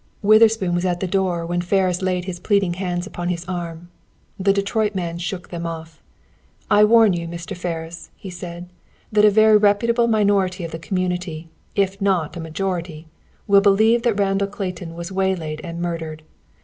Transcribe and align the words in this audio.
Witherspoon 0.23 0.73
was 0.73 0.83
at 0.83 0.99
the 0.99 1.05
door 1.05 1.45
when 1.45 1.61
Ferris 1.61 2.01
laid 2.01 2.25
his 2.25 2.39
pleading 2.39 2.73
hands 2.73 3.05
upon 3.05 3.29
his 3.29 3.45
arm. 3.47 3.89
The 4.39 4.51
Detroit 4.51 4.95
man 4.95 5.19
shook 5.19 5.49
them 5.49 5.67
off. 5.67 6.01
"I 6.71 6.83
warn 6.85 7.13
you, 7.13 7.27
Mr. 7.27 7.55
Ferris," 7.55 8.09
he 8.15 8.31
said, 8.31 8.67
"that 9.11 9.25
a 9.25 9.29
very 9.29 9.57
reputable 9.57 10.07
minority 10.07 10.63
of 10.63 10.71
the 10.71 10.79
community, 10.79 11.49
if 11.75 12.01
not 12.01 12.35
a 12.35 12.39
majority, 12.39 13.09
will 13.45 13.61
believe 13.61 14.01
that 14.01 14.17
Randall 14.19 14.47
Clayton 14.47 14.95
was 14.95 15.11
waylaid 15.11 15.61
and 15.63 15.79
murdered. 15.79 16.23